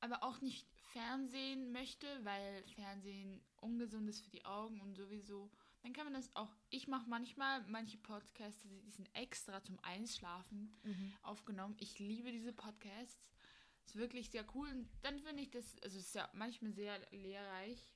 [0.00, 5.50] aber auch nicht Fernsehen möchte, weil Fernsehen ungesund ist für die Augen und sowieso.
[5.82, 6.56] Dann kann man das auch.
[6.70, 10.76] Ich mache manchmal manche Podcasts, die sind extra zum Einschlafen
[11.22, 11.76] aufgenommen.
[11.78, 13.34] Ich liebe diese Podcasts.
[13.84, 14.68] Ist wirklich sehr cool.
[14.70, 17.94] Und dann finde ich das, also es ist ja manchmal sehr lehrreich.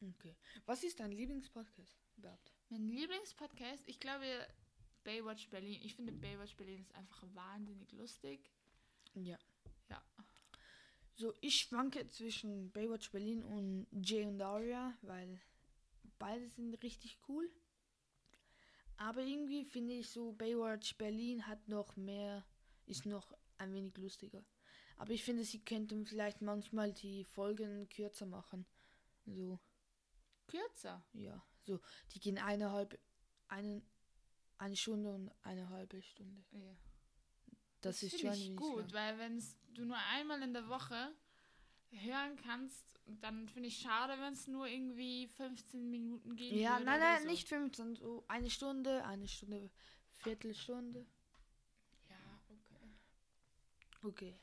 [0.00, 0.36] Okay.
[0.66, 2.55] Was ist dein Lieblingspodcast überhaupt?
[2.68, 4.24] Mein Lieblingspodcast, ich glaube,
[5.04, 5.80] Baywatch Berlin.
[5.84, 8.50] Ich finde Baywatch Berlin ist einfach wahnsinnig lustig.
[9.14, 9.38] Ja.
[9.88, 10.02] Ja.
[11.14, 15.40] So, ich schwanke zwischen Baywatch Berlin und Jay und Daria, weil
[16.18, 17.48] beide sind richtig cool.
[18.96, 22.44] Aber irgendwie finde ich so, Baywatch Berlin hat noch mehr,
[22.86, 24.44] ist noch ein wenig lustiger.
[24.96, 28.66] Aber ich finde, sie könnten vielleicht manchmal die Folgen kürzer machen.
[29.24, 29.60] So,
[30.48, 31.04] Kürzer.
[31.12, 31.44] ja.
[31.66, 31.80] So,
[32.14, 32.98] die gehen eineinhalb,
[33.48, 33.82] einen,
[34.58, 36.44] eine Stunde und eine halbe Stunde.
[36.52, 36.76] Ja.
[37.80, 39.42] Das, ist finde schon ich gut, weil wenn
[39.74, 41.12] du nur einmal in der Woche
[41.90, 42.84] hören kannst,
[43.20, 46.52] dann finde ich schade, wenn es nur irgendwie 15 Minuten geht.
[46.52, 49.70] Ja, nein, nein, nicht 15, so eine Stunde, eine Stunde,
[50.10, 51.06] Viertelstunde.
[52.08, 52.16] Ja,
[52.48, 52.90] okay.
[54.02, 54.34] Okay.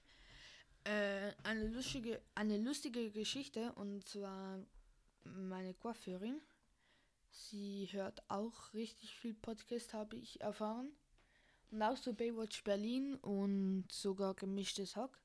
[0.86, 4.60] Äh, eine lustige, eine lustige Geschichte und zwar
[5.24, 6.42] meine Coiffeurin.
[7.34, 10.92] Sie hört auch richtig viel Podcast, habe ich erfahren.
[11.72, 15.20] Und auch so Baywatch Berlin und sogar gemischtes Hack.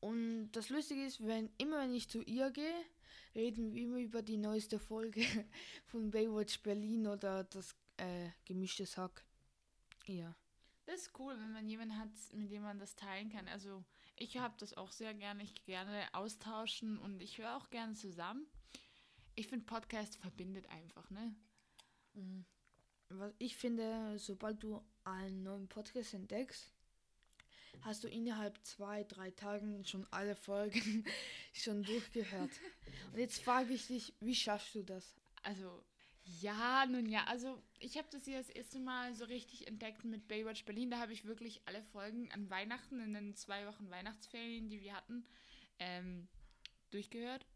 [0.00, 2.84] Und das Lustige ist, wenn immer wenn ich zu ihr gehe,
[3.34, 5.22] reden wir immer über die neueste Folge
[5.86, 9.24] von Baywatch Berlin oder das äh, gemischtes Hack.
[10.06, 10.34] Ja.
[10.84, 13.46] Das ist cool, wenn man jemanden hat, mit dem man das teilen kann.
[13.46, 13.84] Also
[14.16, 15.44] ich habe das auch sehr gerne.
[15.44, 18.46] Ich gerne austauschen und ich höre auch gerne zusammen.
[19.36, 21.34] Ich finde, Podcast verbindet einfach, ne?
[23.10, 26.72] Was ich finde, sobald du einen neuen Podcast entdeckst,
[27.82, 31.04] hast du innerhalb zwei, drei Tagen schon alle Folgen
[31.52, 32.50] schon durchgehört.
[33.12, 35.14] Und jetzt frage ich dich, wie schaffst du das?
[35.42, 35.84] Also,
[36.40, 40.26] ja, nun ja, also ich habe das hier das erste Mal so richtig entdeckt mit
[40.26, 40.90] Baywatch Berlin.
[40.90, 44.94] Da habe ich wirklich alle Folgen an Weihnachten, in den zwei Wochen Weihnachtsferien, die wir
[44.94, 45.26] hatten,
[45.78, 46.26] ähm,
[46.90, 47.46] durchgehört.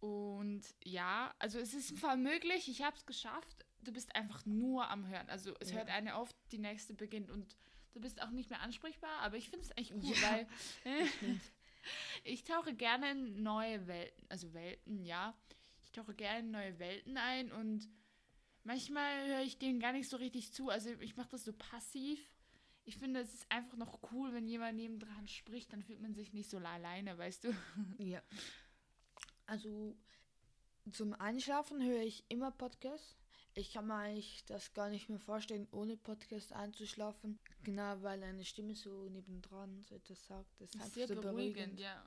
[0.00, 3.64] Und ja, also es ist im Fall möglich, ich habe es geschafft.
[3.82, 5.28] Du bist einfach nur am Hören.
[5.28, 5.78] Also es Ja.
[5.78, 7.56] hört eine auf, die nächste beginnt und
[7.92, 10.46] du bist auch nicht mehr ansprechbar, aber ich finde es echt cool, Ja, weil
[12.24, 15.36] ich tauche gerne in neue Welten, also Welten, ja.
[15.82, 17.88] Ich tauche gerne in neue Welten ein und
[18.64, 20.68] manchmal höre ich denen gar nicht so richtig zu.
[20.68, 22.20] Also ich mache das so passiv.
[22.84, 26.32] Ich finde, es ist einfach noch cool, wenn jemand nebendran spricht, dann fühlt man sich
[26.32, 27.54] nicht so alleine, weißt du?
[27.98, 28.20] Ja.
[29.46, 29.96] Also
[30.92, 33.16] zum Einschlafen höre ich immer Podcasts.
[33.54, 37.38] Ich kann mir eigentlich das gar nicht mehr vorstellen, ohne Podcast einzuschlafen.
[37.62, 40.60] Genau, weil eine Stimme so nebendran so etwas sagt.
[40.60, 41.80] Das ist einfach sehr so beruhigend, beruhigend.
[41.80, 42.06] ja.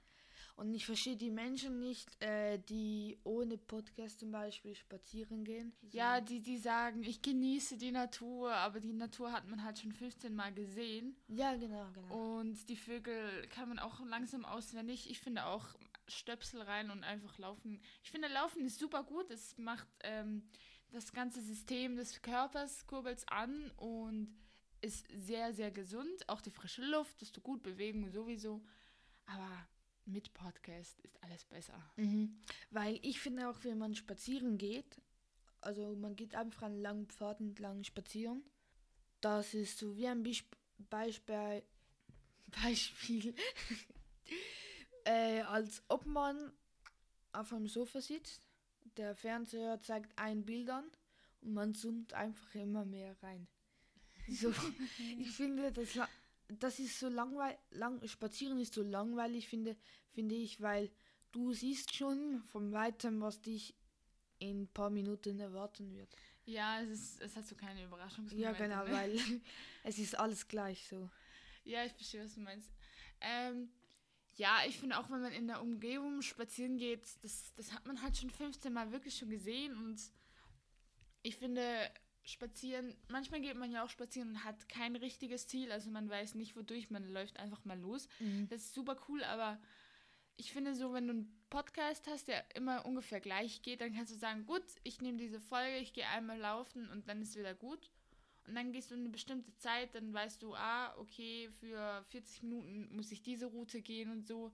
[0.56, 5.74] Und ich verstehe die Menschen nicht, äh, die ohne Podcast zum Beispiel spazieren gehen.
[5.92, 9.94] Ja, die, die sagen, ich genieße die Natur, aber die Natur hat man halt schon
[9.94, 11.16] 15 Mal gesehen.
[11.30, 12.40] Ja, genau, genau.
[12.40, 15.10] Und die Vögel kann man auch langsam auswendig.
[15.10, 15.66] Ich finde auch
[16.10, 17.82] Stöpsel rein und einfach laufen.
[18.04, 19.30] Ich finde, Laufen ist super gut.
[19.32, 20.50] Es macht ähm,
[20.92, 24.36] das ganze System des Körpers kurbelt's an und
[24.82, 26.28] ist sehr, sehr gesund.
[26.28, 28.64] Auch die frische Luft, das tut gut, Bewegung sowieso.
[29.26, 29.68] Aber
[30.06, 31.92] mit Podcast ist alles besser.
[31.98, 32.40] Mhm.
[32.72, 35.02] Weil ich finde auch, wenn man spazieren geht,
[35.62, 38.44] also man geht einfach an langen Pfaden entlang spazieren,
[39.22, 40.56] das ist so wie ein Beisp
[40.90, 41.64] Beispiel,
[42.64, 43.36] Beispiel
[45.10, 46.52] äh, als ob man
[47.32, 48.44] auf einem Sofa sitzt,
[48.96, 50.86] der Fernseher zeigt ein Bild an
[51.42, 53.48] und man zoomt einfach immer mehr rein.
[54.30, 54.54] So,
[55.20, 55.98] ich finde, das,
[56.48, 59.76] das ist so langweilig, lang, spazieren ist so langweilig, finde,
[60.12, 60.92] finde ich, weil
[61.32, 63.76] du siehst schon von weitem, was dich
[64.38, 66.16] in ein paar Minuten erwarten wird.
[66.46, 68.28] Ja, es, ist, es hat so keine Überraschung.
[68.36, 69.18] Ja, genau, weil
[69.84, 71.10] es ist alles gleich so.
[71.64, 72.72] Ja, ich verstehe, was du meinst.
[73.22, 73.70] Ähm,
[74.36, 78.02] ja, ich finde auch, wenn man in der Umgebung spazieren geht, das, das hat man
[78.02, 80.00] halt schon 15 Mal wirklich schon gesehen und
[81.22, 81.92] ich finde,
[82.24, 86.36] spazieren, manchmal geht man ja auch spazieren und hat kein richtiges Ziel, also man weiß
[86.36, 88.08] nicht, wodurch, man läuft einfach mal los.
[88.50, 89.60] Das ist super cool, aber
[90.38, 94.14] ich finde so, wenn du einen Podcast hast, der immer ungefähr gleich geht, dann kannst
[94.14, 97.54] du sagen, gut, ich nehme diese Folge, ich gehe einmal laufen und dann ist wieder
[97.54, 97.92] gut.
[98.48, 102.96] Und dann gehst du eine bestimmte Zeit, dann weißt du, ah, okay, für 40 Minuten
[102.96, 104.52] muss ich diese Route gehen und so.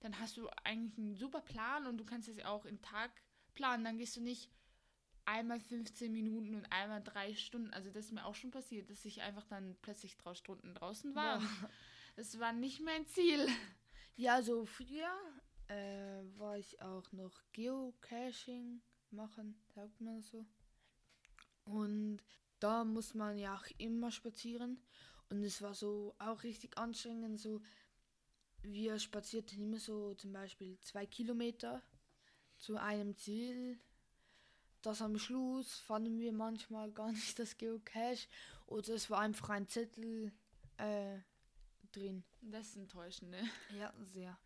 [0.00, 3.10] Dann hast du eigentlich einen super Plan und du kannst es auch im Tag
[3.54, 3.84] planen.
[3.84, 4.50] Dann gehst du nicht
[5.24, 7.72] einmal 15 Minuten und einmal drei Stunden.
[7.72, 11.14] Also das ist mir auch schon passiert, dass ich einfach dann plötzlich drei Stunden draußen
[11.14, 11.40] war.
[11.40, 11.48] Ja.
[12.16, 13.46] Das war nicht mein Ziel.
[14.16, 15.08] Ja, so früher
[15.68, 18.82] äh, war ich auch noch Geocaching
[19.12, 20.44] machen, sagt man so.
[21.64, 22.18] Und
[22.60, 24.82] da muss man ja auch immer spazieren.
[25.30, 27.40] Und es war so auch richtig anstrengend.
[27.40, 27.60] So,
[28.62, 31.82] wir spazierten immer so zum Beispiel zwei Kilometer
[32.56, 33.78] zu einem Ziel.
[34.82, 38.28] das am Schluss fanden wir manchmal gar nicht das Geocache
[38.66, 40.32] oder es war einfach ein Zettel
[40.76, 41.18] äh,
[41.92, 42.24] drin.
[42.40, 43.42] Das ist enttäuschend, ne?
[43.78, 44.38] Ja, sehr.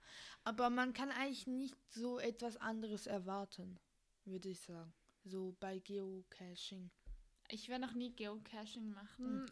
[0.44, 3.78] Aber man kann eigentlich nicht so etwas anderes erwarten,
[4.24, 4.92] würde ich sagen.
[5.24, 6.90] So bei Geocaching.
[7.52, 9.46] Ich werde noch nie Geocaching machen.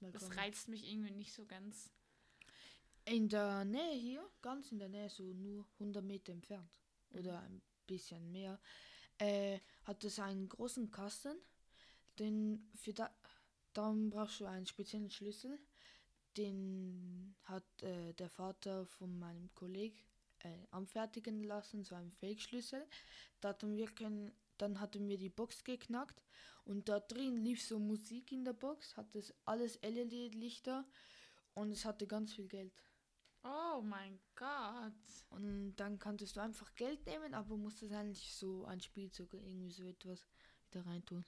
[0.00, 1.92] Hm, das reizt mich irgendwie nicht so ganz.
[3.04, 6.80] In der Nähe hier, ganz in der Nähe, so nur 100 Meter entfernt
[7.10, 8.58] oder ein bisschen mehr,
[9.18, 11.36] äh, hat es einen großen Kasten.
[12.18, 13.14] Den für da,
[13.74, 15.56] dann brauchst du einen speziellen Schlüssel.
[16.36, 20.00] Den hat äh, der Vater von meinem Kollegen
[20.40, 22.84] äh, anfertigen lassen, so einen Fake-Schlüssel.
[23.40, 26.22] Da hatten wir können, dann hatten wir die Box geknackt
[26.64, 30.84] und da drin lief so Musik in der Box, hat es alles LED-Lichter
[31.54, 32.72] und es hatte ganz viel Geld.
[33.44, 34.92] Oh mein Gott.
[35.30, 39.70] Und dann konntest du einfach Geld nehmen, aber musstest eigentlich so ein Spielzeug oder irgendwie
[39.70, 40.26] so etwas
[40.68, 41.24] wieder reintun.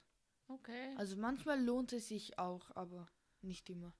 [0.47, 0.93] Okay.
[0.97, 3.07] Also manchmal lohnt es sich auch, aber
[3.41, 3.93] nicht immer.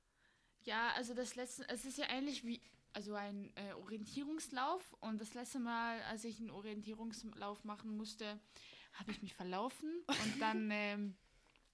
[0.64, 2.62] Ja, also das letzte, es ist ja ähnlich wie
[2.94, 8.40] also ein äh, Orientierungslauf und das letzte Mal, als ich einen Orientierungslauf machen musste,
[8.94, 11.16] habe ich mich verlaufen und dann, ähm,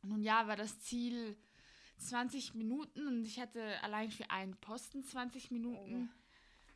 [0.04, 1.38] nun ja, war das Ziel
[1.98, 6.10] 20 Minuten und ich hatte allein für einen Posten 20 Minuten.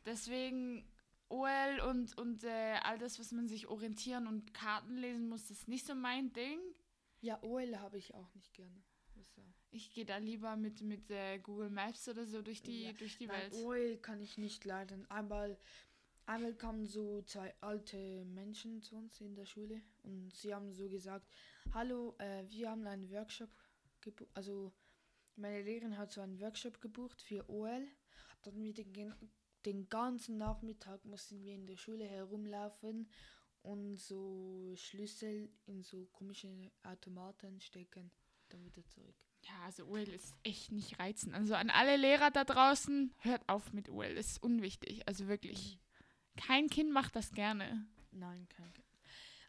[0.06, 0.84] Deswegen
[1.28, 5.68] OL und, und äh, all das, was man sich orientieren und Karten lesen muss, ist
[5.68, 6.58] nicht so mein Ding.
[7.20, 8.82] Ja, OL habe ich auch nicht gerne.
[9.70, 13.18] ich gehe da lieber mit, mit äh, Google Maps oder so durch die, Ja, durch
[13.18, 13.54] die Nein, Welt.
[13.64, 15.08] OL kann ich nicht leiden.
[15.10, 15.56] Einmal,
[16.30, 20.88] einmal kamen so zwei alte Menschen zu uns in der Schule und sie haben so
[20.88, 21.26] gesagt,
[21.74, 23.50] hallo, äh, wir haben einen Workshop
[24.00, 24.72] gebucht, also
[25.34, 27.86] meine Lehrerin hat so einen Workshop gebucht für OL.
[28.42, 29.14] Dann wir den,
[29.64, 33.10] den ganzen Nachmittag mussten wir in der Schule herumlaufen
[33.62, 36.48] und so Schlüssel in so komische
[36.84, 38.10] Automaten stecken,
[38.48, 39.16] dann wieder zurück.
[39.42, 41.34] Ja, also OL ist echt nicht reizend.
[41.34, 44.04] Also an alle Lehrer da draußen, hört auf mit OL.
[44.04, 45.08] Ist unwichtig.
[45.08, 45.80] Also wirklich.
[46.36, 47.86] Kein Kind macht das gerne.
[48.12, 48.86] Nein, kein Kind.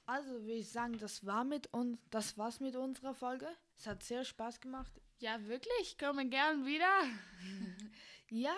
[0.06, 3.48] Also würde ich sagen, das war mit uns, das war's mit unserer Folge.
[3.78, 4.92] Es hat sehr Spaß gemacht.
[5.20, 5.98] Ja, wirklich?
[5.98, 6.90] Kommen gern wieder.
[8.34, 8.56] Ja,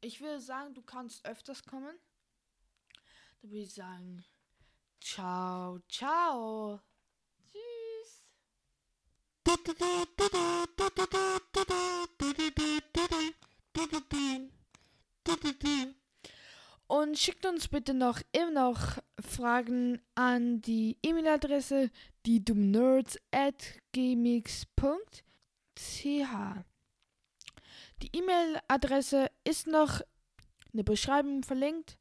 [0.00, 1.94] ich würde sagen, du kannst öfters kommen.
[3.42, 4.24] Da würde ich sagen,
[5.02, 6.80] ciao, ciao.
[7.52, 8.24] Tschüss.
[16.88, 21.90] Und schickt uns bitte noch immer noch Fragen an die E-Mail-Adresse
[25.74, 26.64] die.
[28.02, 30.00] Die E-Mail-Adresse ist noch
[30.72, 31.98] in der Beschreibung verlinkt.